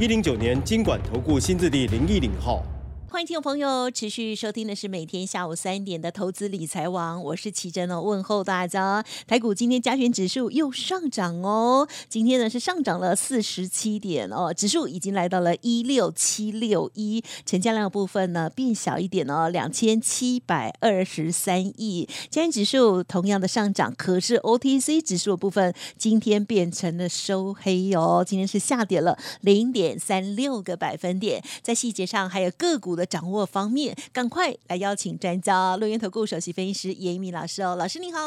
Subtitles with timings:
[0.00, 2.64] 一零九年经管投顾新字第零一零号。
[3.12, 9.04] 欢迎听众朋友持续收听的是每天下午三点的投资理财网，我是奇珍哦，问候大家。
[9.26, 22.08] 台股今天加权指数又上涨哦，今天呢是上涨了四十七点哦，指数已经来到了一六七六一，成交量部分呢变小一点哦，两千七百二十三亿。
[22.30, 31.44] 加权指数同样的上涨，可是 OTC 指数的部分今天变成了收黑哦，今天是下跌了零点三六个百分点。
[31.60, 33.01] 在细节上还有个股的。
[33.06, 38.18] 掌握方面，赶快来邀请专家，录音投顾首席分析师严一鸣老师哦，老师你好。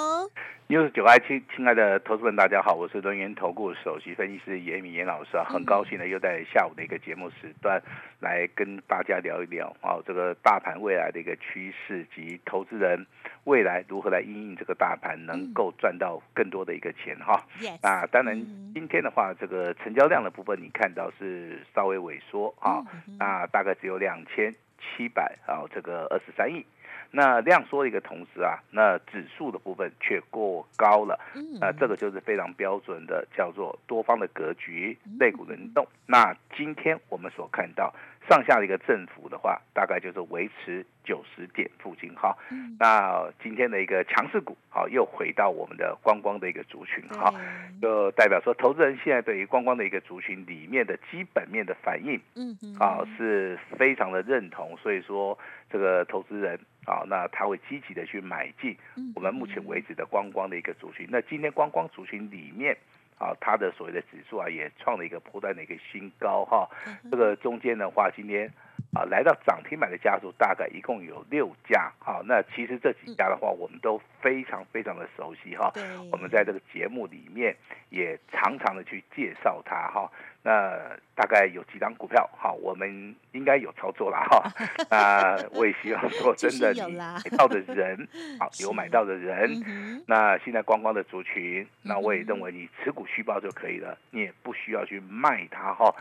[0.68, 7.80] 六十九爱亲亲爱的投资们，大家好，我是轮源投顾首席分析师严敏严老师啊，很高兴呢，又在下午的一个节目时段
[8.20, 13.06] 来跟大家聊一聊啊，这个大盘未来的一个趋势及投资人
[13.44, 17.46] 未来如何来应用这个大盘，能够赚到更多的一个钱哈。
[17.84, 18.36] 那当然，
[18.74, 22.84] 今天的话，这个成交量的部分你看到是稍微萎缩啊，
[23.20, 26.66] 那大概只有两千七百啊，这个二十三亿。
[27.12, 31.18] 那量缩的一个同时啊，那指数的部分却过高了，
[31.62, 35.88] 那这个就是非常标准的叫做多方的格局，类股轮动。
[36.06, 37.94] 那今天我们所看到
[38.28, 42.36] 上下的一个振幅的话，大概就是维持九十点附近哈。
[42.80, 47.34] 那今天的一个强势股，好又回到我们的观光的一个族群哈，
[47.82, 55.38] 就代表说投资人现在对于观光的一个族群里面的基本面的反应，嗯嗯，啊是非常的认同，所以说
[55.70, 56.60] 这个投资人。
[56.86, 58.78] 啊，那他会积极的去买进
[59.16, 61.08] 我们目前为止的观光的一个族群。
[61.10, 62.78] 那今天观光族群里面，
[63.18, 66.70] 啊，它的所谓的指数啊，也创了一个破断的一个新高哈。
[67.10, 68.52] 这个中间的话，今天。
[68.94, 75.70] 啊，来到涨停板的家数大概一共有六家，哈，那其实这几家的话，我们都非常非常的熟悉哈。
[76.14, 77.54] 我们在这个节目里面
[77.90, 80.10] 也常常的去介绍它哈。
[80.46, 80.78] 那
[81.16, 84.44] 大概有几张股票，好，我们应该有操作了哈。
[84.92, 88.08] 那我也希望说，真的 你买到的人，
[88.40, 89.60] 好，有买到的人，
[90.06, 95.92] 那现在光光的族群，那我也认为你持股续报就可以了，你也不需要去卖它哈。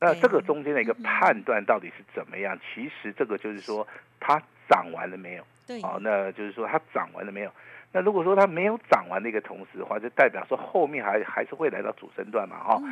[0.00, 2.38] 那这个中间的一个判断到底是怎么？
[2.38, 3.86] 样，其实这个就是说，
[4.18, 5.46] 它涨完了没有？
[5.64, 7.52] 对，哦，那就是说它涨完了没有？
[7.92, 12.82] 那如果说它没有涨完的一个同时的话，就代表说后面还还是会来到主升段嘛，哈。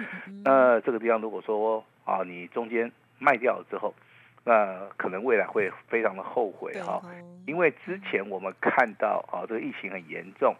[0.45, 3.95] 那这个地方如果说啊，你中间卖掉了之后，
[4.45, 7.03] 那可能未来会非常的后悔哈，
[7.47, 10.55] 因为之前我们看到啊，这个疫情很严重。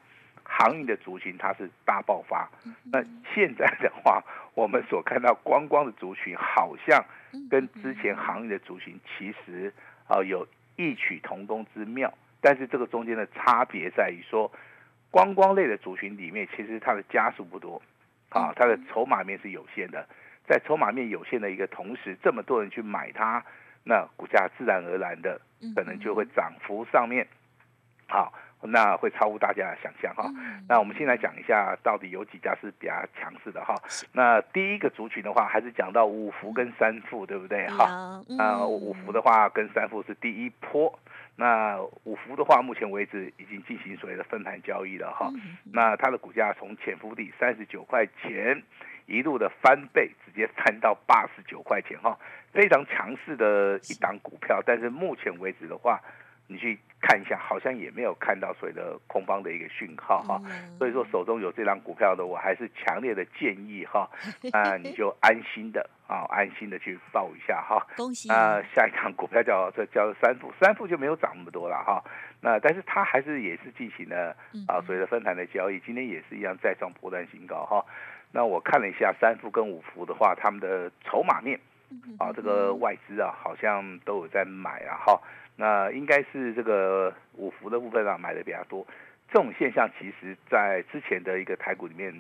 [0.53, 2.51] 航运的族群它是大爆发，
[2.91, 3.01] 那
[3.33, 4.21] 现在的话，
[4.55, 7.05] 我们所看到观光的族群好像
[7.49, 9.73] 跟之前航运的族群其实
[10.09, 14.51] 啊有异曲同工之妙，但是这个中间的差别在于说，
[15.11, 17.81] 观光类的族群里面其实它的家数不多，
[18.31, 20.07] 啊，它的筹码面是有限的，
[20.47, 23.45] 在筹码面有限的一个同时，这么多人去买它，
[23.85, 25.41] 那股价自然而然的
[25.75, 27.27] 可能就会涨幅上面，
[28.09, 28.33] 好。
[28.63, 30.31] 那会超乎大家的想象哈。
[30.69, 33.75] 那我们先来讲一下，到底有几家是比较强势的哈。
[34.13, 38.23] 那第一个族群的话，还是讲到五福跟三富，对不对哈？
[38.39, 40.99] 啊，五福的话跟三富是第一波。
[41.37, 45.31] 那五福的话，目前为止已经进行所谓的分盘交易了哈。
[45.73, 48.63] 那它的股价从潜伏地三十九块钱，
[49.07, 52.19] 一路的翻倍，直接翻到八十九块钱哈，
[52.53, 54.61] 非常强势的一档股票。
[54.67, 55.99] 但是目前为止的话，
[56.47, 60.41] 你去看一下，好像也没有看到所谓的空方的一个讯号哈，
[60.79, 64.09] 所以说手中有这张股票的，我还是强烈的建议哈，
[64.53, 67.87] 那你就安心的啊，安心的去报一下哈。
[67.97, 68.31] 恭喜！
[68.31, 72.05] 啊，下一张股票叫这叫三富，三富就没有涨那么多了哈，
[72.41, 74.37] 那但是它还是也是进行了
[74.69, 77.85] 啊所谓的分盘的交易，今天也是一样再创波段新高哈。
[78.33, 81.59] 那我看了一下三富跟五福的话，他们的筹码面
[82.19, 85.21] 啊，这个外资啊好像都有在买啊哈。
[85.61, 88.87] 那应该是这个五福的部分啊买的比较多，
[89.29, 92.11] 这种现象其实在之前的一个台股里面，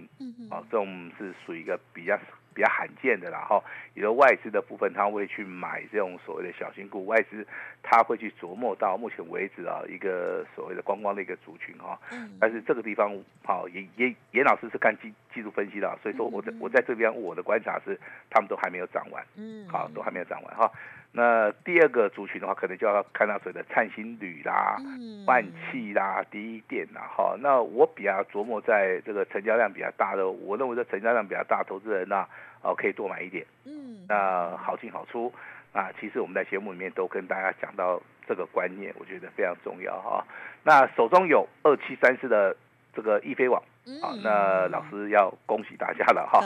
[0.50, 2.19] 啊，这种是属于一个比较
[2.52, 3.64] 比较罕见的，然后
[3.94, 7.46] 有的外资的部分他会去买这种所谓的小型股，外资
[7.82, 11.98] 他会去琢磨到目前为止啊一个所谓的观光的一个族群哈，
[12.38, 13.10] 但是这个地方
[13.42, 17.98] 好严严严老师是看技技术分析的，所以说我在我在这边我的观察是，
[18.28, 20.70] 他们都还没有涨完，嗯，好，都还没有涨完哈。
[21.12, 27.37] 那第二个族群的话，可能就要看到所谓的灿星铝啦、嗯万气啦、第一电啦，哈。
[27.41, 32.25] 那我比较琢磨在这个成交量比较大的，我认为这成交量比较大，投资人呢，
[32.62, 35.33] 哦，可以多买一点，嗯，那好进好出。
[35.73, 40.25] 啊，其实我们在节目里面都跟大家讲到这个观念，我觉得非常重要哈。
[40.65, 42.57] 那手中有二七三四的
[42.93, 43.62] 这个易飞网，
[44.03, 46.41] 好，嗯那老师要恭喜大家了哈。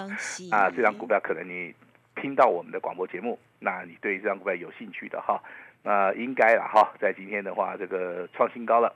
[0.51, 1.75] 啊，这张股票可能你
[2.25, 5.39] 听到我们的广播节目，那你对这张股票有兴趣的哈，
[5.83, 8.91] 那应该了哈，在今天的话，这个创新高了，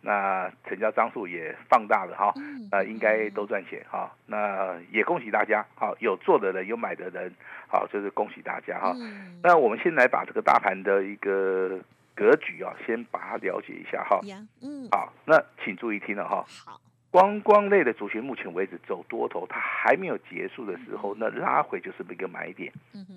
[0.00, 7.30] 那成交张数也放大了哈，嗯那应该都赚钱哈，那也恭喜大家，哈，有做的人有买的人，
[7.68, 8.94] 好，就是恭喜大家哈。
[8.96, 11.78] 嗯那我们先来把这个大盘的一个
[12.14, 14.18] 格局啊，先把它了解一下哈。
[14.62, 16.46] 嗯，好，那请注意听了哈。
[16.64, 16.80] 好，
[17.10, 22.72] 观光类的族群目前为止走多头，它还没有结束的时候，那拉回就是一个买点，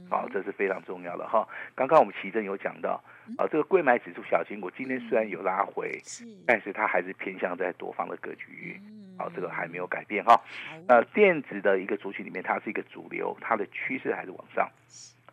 [0.10, 1.48] 好，这是非常重要的哈。
[1.76, 3.04] 刚刚我们奇正有讲到，
[3.38, 9.16] 啊，这个贵买指数小型股今天虽然有拉回，是，但是它还是偏向在多方的格局，嗯。
[9.16, 10.36] 好，这个还没有改变哈。
[10.36, 10.44] 好，
[10.88, 14.68] 那电子的一个族群里面，它是一个主流，它的趋势还是往上，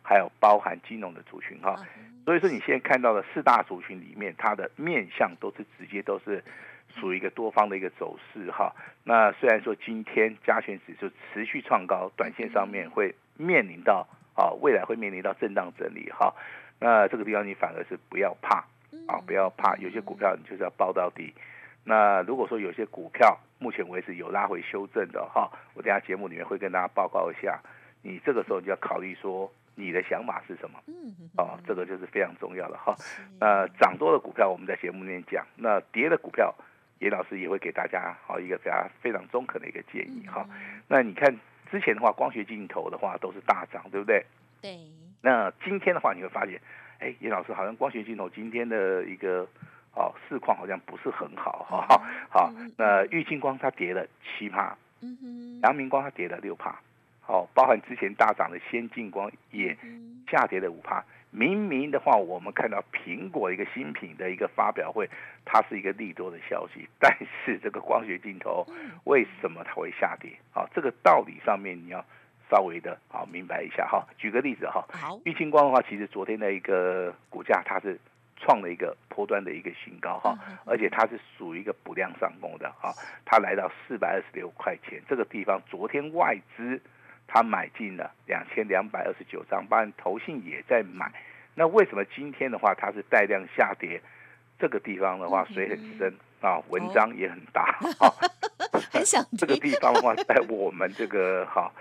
[0.03, 1.71] 还有包含金融的族群哈。
[1.71, 1.87] 啊
[2.23, 6.43] 所以说你现在看到的四大族群里面，它的面向都是直接都是
[6.99, 8.73] 属于一个多方的一个走势哈。
[9.03, 16.33] 那虽然说今天加权指数持续创高，短线上面会面临到啊未来会面临到震荡整理哈。
[16.79, 18.65] 那这个地方你反而是不要怕
[19.07, 21.33] 啊，不要怕，有些股票你就是要抱到底。
[21.83, 27.59] 那如果说有些股票目前为止有拉回修正的哈，我等下节目里面会跟大家报告一下。
[28.03, 32.95] 你这个时候你就要考虑说你的想法是什么嗯哼哦，这个就是非常重要的哈。
[32.97, 36.53] 是那涨多的股票我们在节目里面讲，那跌的股票，
[37.01, 40.47] 严老师也会给大家好一个非常非常中肯的一个建议哈。
[40.87, 41.35] 那你看
[41.71, 44.23] 之前的话，光学镜头的话都是大涨，对不对？
[44.61, 44.77] 对，
[45.21, 46.61] 那今天的话，你会发现，
[46.99, 49.47] 哎，严老师好像光学镜头今天的一个
[49.95, 51.87] 哦市况好像不是很好哈。
[51.87, 56.79] 好，好，那玉金光它跌了七帕，嗯哼，阳明光它跌了六帕，
[57.19, 61.03] 好，包含之前大涨的先进光也嗯下跌了五帕。
[61.31, 65.09] 明明的话，我们看到苹果一个新品的一个发表会，
[65.45, 68.67] 它是一个利多的消息，但是这个光学镜头
[69.05, 70.31] 为什么它会下跌？
[70.51, 72.05] 好，这个道理上面你要
[72.49, 74.05] 稍微的好明白一下哈。
[74.17, 77.97] 举个例子哈，好，玉清光的话，其实昨天的一个股价它是
[78.35, 82.93] 创了一个波段的一个新高哈，而且它是属于一个补量上攻的哈，
[83.23, 86.81] 它来到四百二十六块钱这个地方，昨天外资
[87.33, 91.09] 它买进了两千两百二十九张，当然投信也在买。
[91.55, 94.01] 那为什么今天的话它是带量下跌？
[94.59, 98.11] 这个地方的话水很深啊，文章也很大 啊。
[98.91, 101.71] 很想这个地方的话，在我们这个哈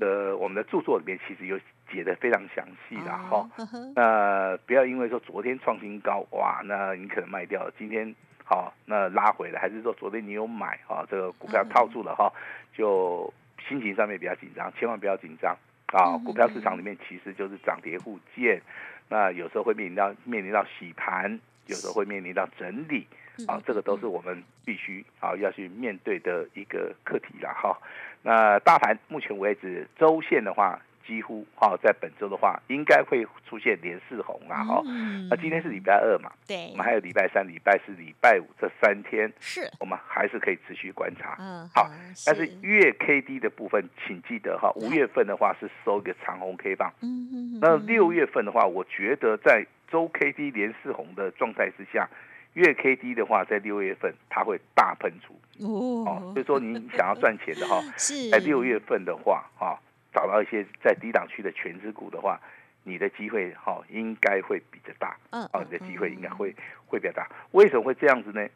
[0.00, 1.58] 呃我们的著作里面，其实有
[1.92, 3.48] 解的非常详细的哈。
[3.94, 12.32] 那不要因为说昨天创新高，哇，那你可能卖掉了，今天好、那拉回来，还是说昨天你有买啊、这个股票套住了哈、
[12.76, 13.32] 就
[13.68, 15.56] 心情上面比较紧张，千万不要紧张
[15.86, 16.18] 啊！
[16.24, 18.60] 股票市场里面其实就是涨跌互见，
[19.08, 23.06] 那有时候会面临到面临到洗盘，有时候会面临到整理。
[23.48, 27.76] 啊，这个都是我们必须啊要去面对的一个课题了哈。
[28.22, 34.82] 那大盘目前为止周线的话，几乎哈在本周的话，应该会出现连四红啊哈。
[34.86, 36.68] 嗯那今天是礼拜二嘛，对。
[36.72, 39.70] 我们还有礼拜三、礼拜四、礼拜五这三天，是。
[39.80, 41.36] 我们还是可以持续观察。
[41.38, 41.90] 嗯好，
[42.26, 52.08] 但是月 K D 的部分，请记得哈，五月份的话是收一个长红 K 棒，嗯嗯那六月份的话，我觉得在周 K D 连四红的状态之下，
[52.54, 55.34] 月 K D 的话，在六月份它会大喷出。
[55.60, 58.30] 哦哦，所以说你想要赚钱的哈， 是。
[58.30, 59.78] 在六月份的话哈，
[60.14, 62.40] 找到一些在低档区的全资股的话，
[62.84, 66.54] 你的机会哈应该会比较大，嗯哦，你的机会应该会
[66.86, 67.28] 会比较大。
[67.50, 68.46] 为什么会这样子呢？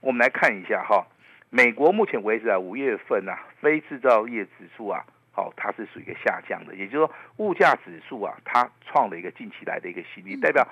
[0.00, 1.06] 我们来看一下哈，
[1.50, 10.66] 美国目前为止啊，五月份啊，非制造业指数啊，好、它是属于一个下降的，也就是说物价指数啊，它创了一个近期来的一个新低，代表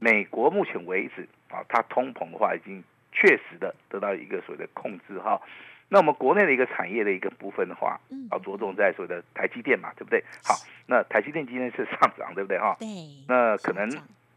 [0.00, 5.40] 美国目前为止啊，它通膨的话已经确实的得到一个所谓的控制哈。
[5.88, 10.22] 那我们国内的一个产业的一个部分的话，嗯啊，着重在所谓的台积电嘛，对不对？
[10.44, 10.54] 好，
[10.86, 12.76] 那台积电今天是上涨，对不对哈？
[12.78, 12.86] 对，
[13.28, 13.88] 那可能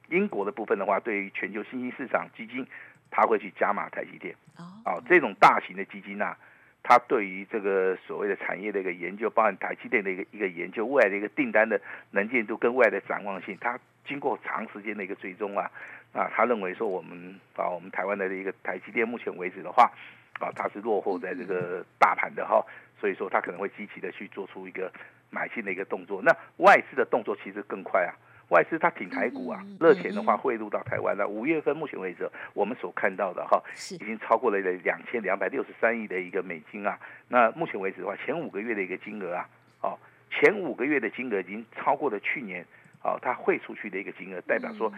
[0.09, 2.65] 英国的部分的话，对于全球新兴市场基金，
[3.09, 4.35] 它会去加码台积电。
[4.57, 6.37] 哦啊，这种大型的基金啊、
[6.83, 15.69] 它对于这个所谓的产业的一个研究，包含台积电的一个一个研究，未来的一个订单的能见度跟未来的展望性，它经过长时间的一个追踪啊，
[16.13, 19.91] 啊，他认为说我们啊，我们台湾的一个台积电目前为止的话，
[20.39, 22.65] 啊，它是落后在这个大盘的哈，
[22.99, 24.91] 所以说它可能会积极的去做出一个
[25.29, 26.21] 买进的一个动作。
[26.21, 28.11] 那外资的动作其实更快啊，
[28.49, 31.27] 外资它挺台股啊，热钱的话汇入到台湾了。
[31.27, 36.97] 五月份目前为止，我们所看到的哈，已经超过了两千两百六十三亿的一个美金啊。
[37.27, 39.49] 那目前为止的话，前五个月的一个金额啊，
[39.81, 39.99] 哦，
[40.31, 42.65] 前五个月的金额已经超过了去年。
[43.01, 44.91] 哦，它汇出去的一个金额，代表说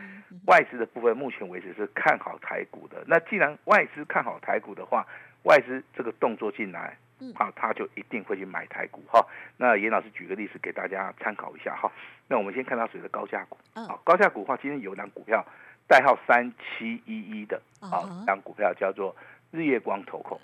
[0.47, 3.03] 外资的部分目前为止是看好台股的。
[3.05, 5.05] 那既然外资看好台股的话，
[5.43, 6.97] 外资这个动作进来，
[7.35, 9.25] 好，他就一定会去买台股哈。
[9.57, 11.91] 那严老师举个例子给大家参考一下哈。
[12.27, 13.57] 那我们先看到谁的高价股？
[13.73, 15.45] 啊，高价股的话，今天有档股票
[15.87, 19.15] 代号三七一一的，啊，档股票叫做
[19.51, 20.39] 日月光投控。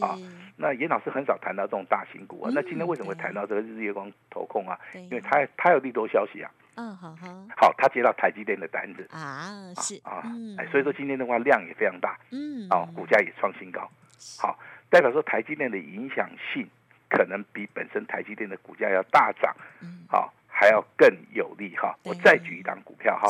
[0.00, 0.16] 啊，
[0.56, 2.50] 那严老师很少谈到这种大型股啊。
[2.54, 4.78] 那今天为什么会谈到这个日月光投控啊？
[4.94, 6.50] 因为它它有利多消息啊。
[6.76, 10.22] 嗯，好好，好，他接到台积电的单子啊，是啊，
[10.58, 13.90] 哎，所以说今天的话量也非常大，嗯，哦，股价也创新高，
[14.38, 14.58] 好，
[14.90, 16.68] 代表说台积电的影响性
[17.08, 21.96] 可能比本身台积电的股价要大涨，嗯，好，还要更有利哈。
[22.04, 23.28] 我再举一档股票哈，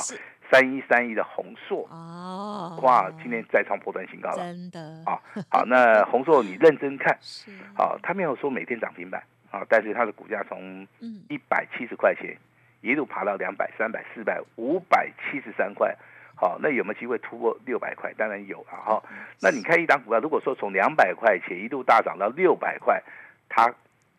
[0.50, 1.86] 三一三一的宏硕。
[1.90, 7.18] 哦，哇，今天再创破断新高了，真的，啊，好，那宏硕你认真看，
[7.76, 10.86] 好，他没有说每天涨停板，啊，但是它的股价从
[11.28, 12.36] 一百七十块钱。
[12.82, 15.96] 一路爬到两百、三百、四百、五百七十三块，
[16.38, 18.12] 好，那有没有机会突破六百块？
[18.12, 19.02] 当然有啊，哈。
[19.40, 23.02] 那你看一档股票，如果说从两百块钱一度大涨到六百块，
[23.48, 23.72] 它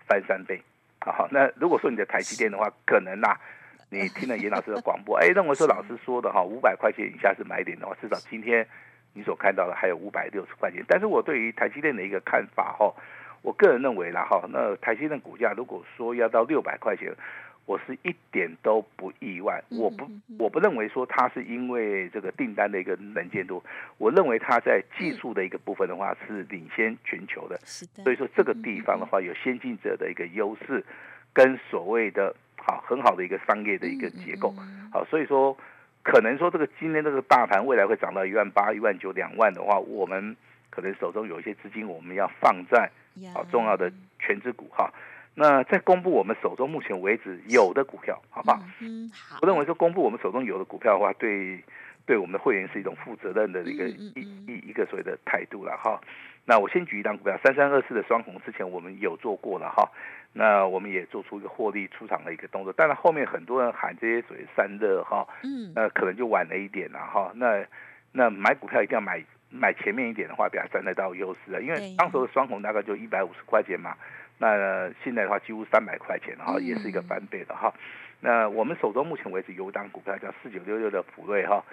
[0.08, 0.60] 翻三倍，
[1.00, 3.38] 好，那如果说你的台积电的话，可能呐，
[3.92, 8.68] 你听了严老师的广播，哎，认为说老师说的哈，五百块钱以下是买点的话，至少今天
[9.14, 10.84] 你所看到的还有五百六十块钱。
[10.88, 12.92] 但是我对于台积电的一个看法哈，
[13.44, 17.14] 我个人认为啦哈，那台积电股价如果说要到六百块钱。
[17.68, 20.10] 我是一点都不意外，我不
[20.40, 23.62] 我不认为说它是因为这个订单的一个能见度，
[23.98, 27.60] 我认为它在技术的一个部分的话是领先全球的，
[28.04, 30.82] 所以说这个地方的话有先进者的一个优势，
[31.34, 34.54] 跟所谓的好很好的一个商业的一个结构，
[34.90, 35.56] 好，所以说
[36.04, 40.34] 可能说这个今天这个大盘未来会涨到一万八、一万九、两万的话，我们
[40.70, 42.90] 可能手中有一些资金我们要放在
[43.34, 44.90] 好重要的全资股哈。
[45.40, 48.60] 那再公布我们手中目前为止有的股票，好不好？
[48.80, 49.38] 嗯，好。
[49.44, 51.64] 我认为说公布我们手中有的股票的话，对
[52.08, 54.12] 对我们的会员是一种负责任的一个一
[54.48, 56.02] 一一个所谓的态度了哈。
[56.44, 59.88] 那我先举一张股票，三三二四的双红，之前我们有做过了哈。
[60.34, 67.32] 那我们也做出一个获利出场的一个动作，但是后面很多人喊这些所谓散热哈，嗯，那可能就晚了一点了哈。
[67.36, 67.64] 那
[68.12, 73.96] 那买股票一定要买买前面一点的话，比较占得到优势啊，因为当时的双红大概就一百五十块钱嘛。
[74.38, 77.74] 那现在的话，几乎三百块钱哈，也是一个翻倍的哈。
[78.20, 81.64] 那我们手中目前为止有档股票叫四九六六的普瑞哈，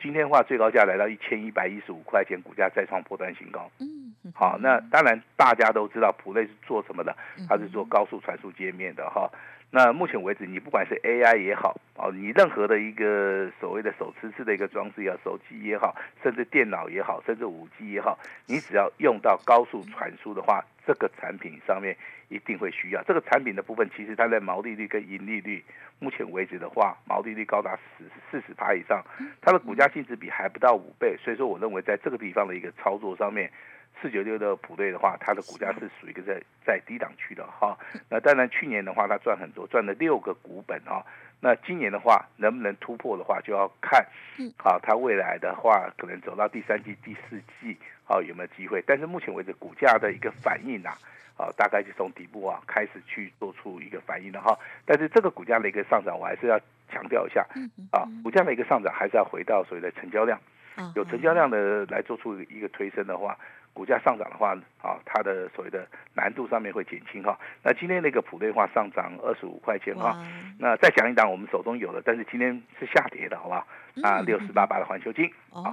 [0.00, 3.70] 今天的话最高价来到一千一百一十五块钱，股价再创破断新高。
[3.78, 7.16] 嗯，好，那当然大家都知道普瑞是做什么的，
[7.48, 9.30] 它是做高速传输界面的哈。
[9.74, 21.96] 那目前为止，你不管是 AI 也好，哦，你任何的一个所谓的手持式的一个装置，要手机也好，甚至电脑也好，甚至五 G 也好，你只要用到高速传输的话，这个产品上面
[22.28, 23.02] 一定会需要。
[23.04, 25.64] 这个产品的部分，其实它的毛利率跟盈利率，
[25.98, 29.02] 目前为止的话，毛利率高达十四十趴以上，
[29.40, 33.50] 它的股价净值比还不到五倍，所以说我认为在这个地方的一个操作上面。
[34.02, 37.78] 四九六的普瑞的话，它的股价是属于一个在在低档区的哈。
[38.10, 41.06] 那当然去年的话，它赚很多，赚了六个股本啊。
[41.40, 44.04] 那今年的话，能不能突破的话，就要看，
[44.56, 48.82] 好，它未来的话，可能走到第三季、第四季，好有没有机会？
[48.86, 50.90] 但是目前为止，股价的一个反应呐，
[51.36, 54.56] 啊，大概就从底部啊开始去做出一个反应了哈。
[54.84, 57.44] 但是这个股价的一个上涨，我还是要强调一下，
[57.90, 60.38] 啊，股价的一个上涨还是要回到所谓的成交量，
[60.94, 63.36] 有成交量的来做出一个推升的话。
[63.74, 67.38] 股价上涨的话，啊，它的所谓的难度上面会减轻哈。
[67.64, 70.14] 那今天那个普瑞化上涨二十五块钱哈。
[70.58, 73.66] 那再讲一档我们手中有的，但是今天是下跌的，好吧？
[74.02, 75.72] 啊，六四八八的环球金，啊，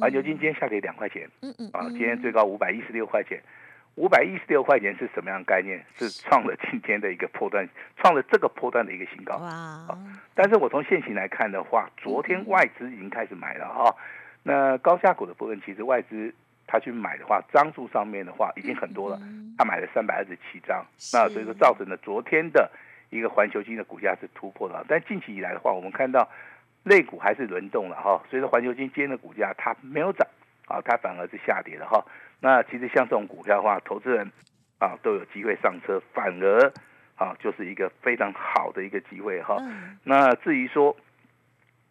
[0.00, 3.40] 环球金今天下跌两块钱，嗯嗯，啊，今天最高五百一十六块钱，
[3.94, 5.80] 五百一十六块钱是什么样概念？
[5.94, 7.64] 是创了今天的一个破段，
[7.98, 9.36] 创了这个破段的一个新高。
[9.36, 9.96] 哇！
[10.34, 13.94] 但是我从现行来看的话，昨天外资已经开始买了哈。
[14.42, 16.34] 那高价股的部分，其实外资。
[16.70, 19.18] 他去买的话，张数上面的话已经很多了，
[19.56, 22.70] 他买了三百二十七张，那所以说造成了昨天的
[23.08, 24.84] 一个环球金的股价是突破了。
[24.86, 26.28] 但近期以来的话，我们看到
[26.84, 30.28] 类股还是轮动了哈，所以说环球金今天的股价它没有涨
[30.66, 32.04] 啊，它反而是下跌了哈。
[32.38, 34.30] 那其实像这种股票的话，投资人
[34.78, 36.70] 啊都有机会上车，反而
[37.16, 39.56] 啊就是一个非常好的一个机会哈。
[40.04, 40.94] 那至于说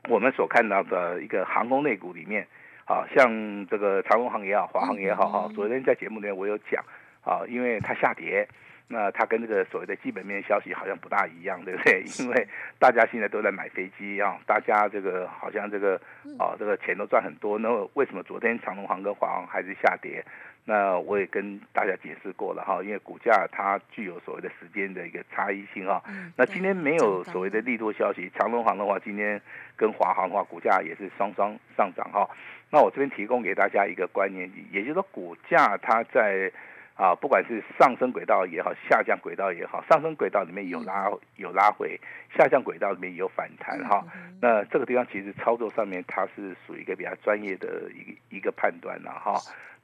[0.07, 2.47] 我们所看到的一个航空类股里面。
[2.85, 6.81] 啊，像这个长荣航也好，华航也好哈，昨天在节目里面我有讲
[7.21, 8.47] 啊，因为它下跌。
[8.87, 12.01] 那它跟这个所谓的基本面消息好像不大一样，对不对？
[12.23, 12.47] 因为
[12.79, 15.99] 大家现在都在买飞机啊，大家这个好像这个
[16.39, 17.59] 啊，这个钱都赚很多。
[17.59, 20.23] 那为什么昨天长隆航跟华航还是下跌？
[20.67, 26.03] 那我也跟大家解释过了哈，因为股价它具有所谓的时间的一个差异性哈。
[26.35, 29.41] 那今天没有所谓的利多消息，长隆行的话，今天
[29.77, 32.29] 跟华航的话，股价也是双双上涨哈。
[32.69, 36.51] 那我这边提供给大家一个观念，也就是说股价它在。
[36.97, 41.95] 啊，不管是上升轨道也好，下降轨道也好，上升轨道里面有拉有拉回，
[42.35, 44.03] 下降轨道里面有反弹哈。
[44.41, 49.35] 那这个地方其实操作上面它是属于一个比较专业的一个一个判断了哈。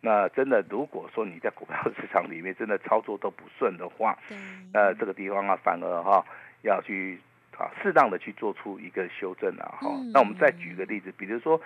[0.05, 4.17] 那真的如果说你在股票市场里面真的操作都不顺的话，
[4.73, 6.23] 那这个地方啊反而哈
[6.61, 7.17] 要去
[7.57, 9.89] 啊适当的去做出一个修正啊哈。
[10.13, 11.59] 那我们再举个例子，比如说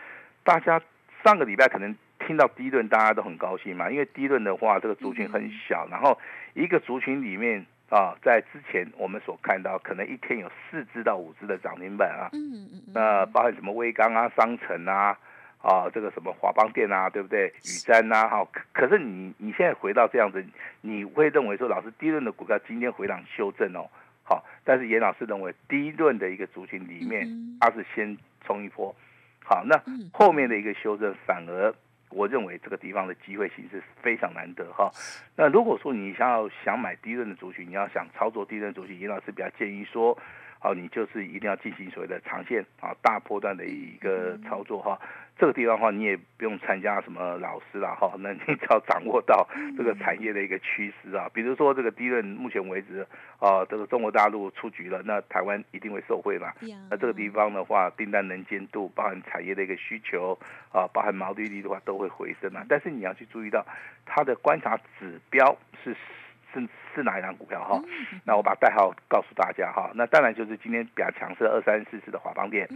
[0.44, 0.80] 大家
[1.24, 1.96] 上个礼拜可能。
[2.20, 6.18] 听到低论，大家都很高兴嘛，因为低论的话，这个族群很小，然后
[6.56, 15.18] 一个族群里面啊，在之前我们所看到，可能一天有四只到五只的涨停板啊，嗯嗯那包含什么威钢啊、商城啊，
[15.62, 17.48] 啊，这个什么华邦电啊，对不对？
[17.48, 20.46] 雨瞻啊，哈，可是你你现在回到这样子，
[20.82, 23.90] 你会认为说，老师低论的股票今天回档修正哦，
[24.24, 27.28] 好，但是严老师认为低论的一个族群里面，
[27.60, 28.96] 它是先冲一波，
[29.44, 29.82] 好，那
[30.14, 31.74] 后面的一个修正反而。
[32.10, 34.90] 我认为这个地方的机会性是非常难得哈。
[35.36, 40.18] 那如果说你想要想买低润的族群，你要想操作低润族群，尹老师比较建议说。
[40.60, 45.00] 好，你就是一定要进行所谓的长线啊大波段的一个操作哈。
[45.40, 48.12] 这个地方的话，你也不用参加什么老师了哈。
[48.20, 53.06] 那你只要掌握到这个产业的一个趋势啊，比如说这个低润，目前为止
[53.40, 56.52] 啊，这个中国大陆出局了，那台湾一定会受惠嘛。
[56.90, 60.38] 那这个地方的话，订单能见度，包含产业的一个需求
[60.72, 62.66] 啊，包含毛利率的话，都会回升嘛。
[62.68, 63.66] 但是你要去注意到
[64.06, 65.96] 它的观察指标是。
[66.60, 67.80] 是是哪一张股票哈？
[68.26, 69.92] 那我把代号告诉大家哈。
[69.94, 72.68] 那当然就是今天比较强势二三四四的华邦电，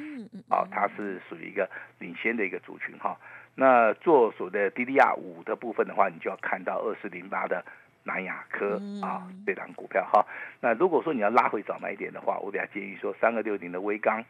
[0.50, 1.70] 啊，它是属于一个
[2.00, 3.18] 领先的一个族群哈。
[3.56, 7.66] 那做所谓的 DDR 五的部分的话，你就要看到二四零八的
[8.04, 10.26] 南亚科啊这张股票哈。
[10.60, 14.24] 那如果说你要拉回早买点的话，我比较建议说三二六零的微钢，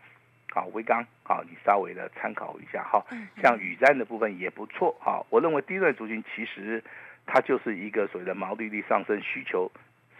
[0.53, 3.05] 好微钢好，你稍微的参考一下哈。
[3.41, 5.25] 像宇瞻的部分也不错哈。
[5.29, 6.81] 我认为第一段族群其实。
[7.25, 9.71] 它就是一个所谓的毛利率上升、需求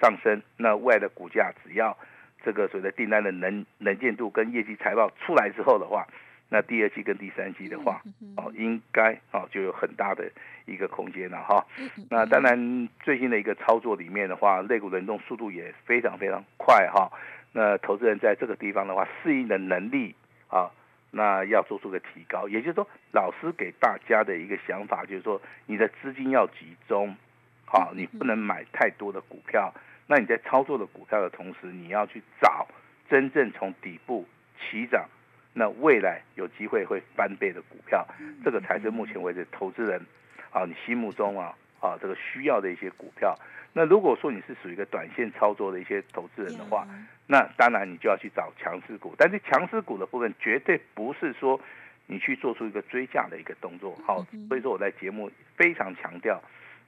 [0.01, 1.97] 上升，那未来的股价只要
[2.43, 6.07] 这个所谓的订单的能能见度跟业绩财报出来之后的话，
[6.49, 8.01] 那第二季跟第三季的话，
[8.37, 10.31] 哦，应该哦就有很大的
[10.65, 11.65] 一个空间了哈。
[12.09, 17.11] 那当然最新的一个操作里面的话，类股轮动速度也非常非常快哈。
[17.53, 20.15] 那投资人在这个地方的话，适应的能力
[20.47, 20.71] 啊。
[21.12, 27.13] 那要做出个提高，也就是说，老师给大家的一个想法就是说，你的资金要集中，
[27.65, 29.74] 好，你不能买太多的股票。
[30.08, 32.67] 那你在操作的股票的同时，你要去找
[33.10, 34.26] 真正从底部
[34.58, 35.06] 起涨，
[35.54, 38.08] 那未来有机会会翻倍的股票，
[38.43, 40.02] 这个才是目前为止投资人
[40.52, 43.38] 啊，你心目中啊啊这个需要的一些股票。
[43.73, 46.86] 那如果说你是属于一个短线操作的一些投资人的话，
[47.27, 49.15] 那当然你就要去找强势股。
[49.17, 51.60] 但是强势股的部分绝对不是说
[52.07, 53.97] 你去做出一个追价的一个动作。
[54.05, 56.41] 好，所以说我在节目非常强调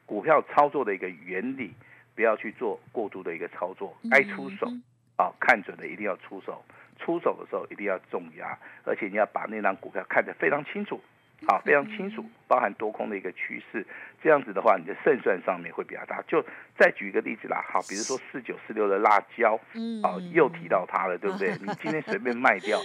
[0.06, 1.74] 股票操作的一个原理，
[2.16, 3.96] 不要去做过度的一个操作。
[4.12, 4.68] 该出手
[5.16, 6.66] 啊，看准了一定要出手，
[7.00, 11.00] 出手的时候一定要重压，而且你要把那张股票看得非常清楚。
[11.48, 13.84] 好，非常清楚，包含多空的一个趋势，
[14.22, 16.22] 这样子的话，你的胜算上面会比较大。
[16.28, 16.40] 就
[16.78, 21.50] 再举一个例子啦，好，比如说四九四六的辣椒，嗯，哦，又提到它了，对不对？
[21.66, 22.78] 你今天随便卖掉，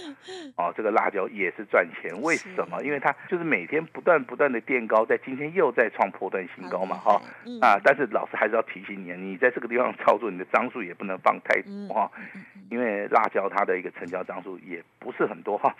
[0.57, 2.19] 哦，这个辣椒也是赚钱。
[2.23, 2.81] 为什么？
[2.81, 7.21] 因为它就是每天不断不断的垫高，在今天又在创破断新高嘛，哈，
[7.61, 12.11] 啊，但是老师还是要提醒你，你在这个地方操作，你的张数也不能放太多哈，
[12.71, 15.75] 因为辣椒它的一个成交张数也不是很多哈。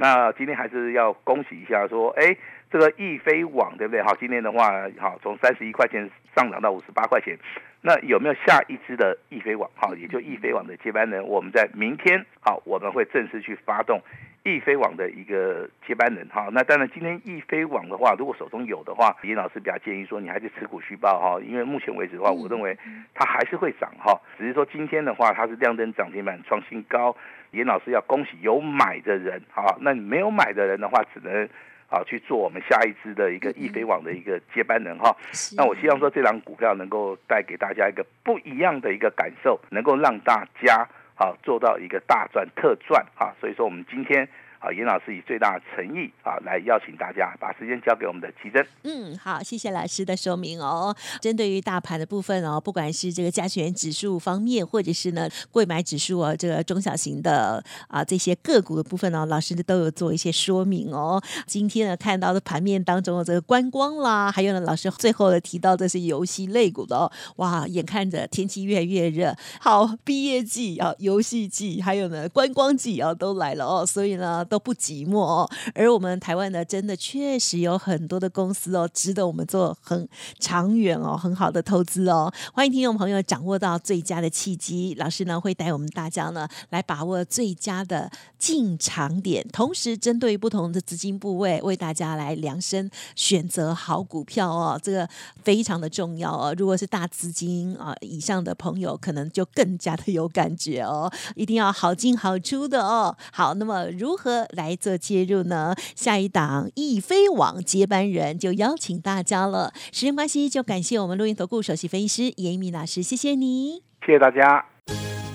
[0.00, 2.36] 那今天还是要恭喜一下，说，哎，
[2.70, 4.02] 这个易飞网对不对？
[4.02, 7.36] 好，今天的话，好，从三十一块钱上涨到五十八块钱。
[7.80, 9.70] 那有没有下一支的易飞网？
[9.76, 14.02] 好，也就易飞网的接班人，我们在明天，好，我们会正式去发动
[14.44, 16.26] 易飞网的一个接班人。
[16.28, 22.76] 哈，那当然，今天易飞网的话，如果手中有的话，严老师比较建议说，你还是持股续报哈，因为目前为止的话，我认为
[23.14, 27.16] 它还是会涨哈，只是说今天的话，它是亮灯涨停板创新高。
[27.52, 31.48] 严老师要恭喜有买的人，好，那你没有买的人的话，只能
[31.88, 35.16] 啊去做我们下一支的一个易飞网的一个接班人哈。
[35.56, 43.32] 那我希望说这张股票能够带给大家一个不一样的一个感受，能够让大家啊做到一个大赚特赚啊。
[43.40, 48.66] 所以说我们今天啊，严老师以最大的诚意啊，来邀请大家把时间交给我们的奇珍。
[48.82, 50.94] 嗯，好，谢谢老师的说明哦。
[51.20, 61.22] 针对于大盘的部分哦，不管是这个加权指数方面，或者是呢贵买指数哦，这个中小型的啊这些个股的部分呢，老师都有做一些说明哦。
[61.46, 75.48] 今天呢看到的盘面当中的这个观光啦，还有呢老师最后的提到这些游戏类股的哦，哇，眼看着天气越来越热，好，毕业季啊，游戏季，还有呢观光季啊都来了哦，所以呢都不寂寞哦。
[75.74, 80.08] 而我们台湾呢，真的确实有很多的公司哦，值得我们做很
[80.40, 82.32] 长远哦，很好的投资哦。
[82.52, 95.08] 欢迎听众朋友掌握到最佳的契机，老师呢会带我们大家呢来把握最佳的进场点，同时针对不同的资金部位，为大家来量身选择好股票哦，这个
[95.44, 96.54] 非常的重要哦。
[96.56, 103.14] 如果是大资金啊以上的朋友，可能就更加的有感觉哦，一定要好进好出的哦。
[103.32, 105.74] 好，那么如何来做介入呢？
[105.94, 109.72] 下一档易飞网接班人就邀请大家了。
[109.92, 114.64] 时间关系，就感谢我们录音投顾首席分析师严一敏老师，谢谢你，谢谢大家。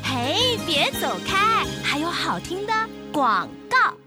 [0.03, 2.73] 嘿，别走开，还有好听的
[3.11, 4.02] 广告。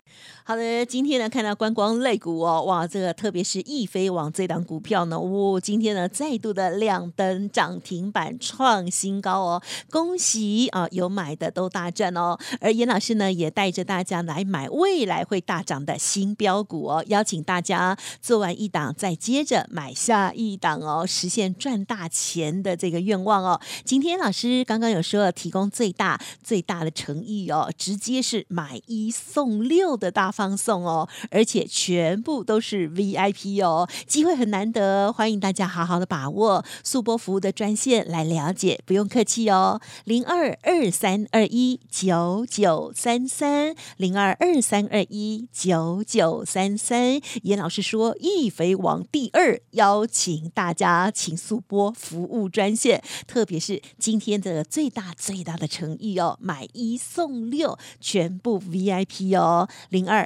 [0.49, 12.39] 好的，今天呢看到观光类股哦，哇，这个特别是易飞网这档股票呢，哇，今天呢再度的亮灯涨停板创新高哦，恭喜啊，有买的都大赚哦。
[12.61, 23.61] 而严老师呢也带着大家来买未来会大涨的新标股哦，邀请大家做完一档再接着买下一档哦，实现赚大钱的这个愿望哦。
[23.85, 30.33] 今天老师刚刚有说提供最大最大的诚意哦，直接是买一送六的大。
[30.37, 47.19] 放送哦，而且全部都是 VIP 哦，机会很难得，欢迎大家好好的把握速播服务的专线来了解，不用客气哦，零二二三二一九九三三零二二三二一九九三三。
[47.43, 60.26] 严老师说，易肥王第二邀请大家请速播服务专线，特别是今天的最大最大的诚意哦，买一送六，全部 VIP 哦，零二